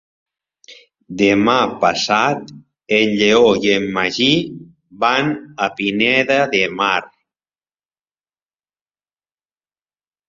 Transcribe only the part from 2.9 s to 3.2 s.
en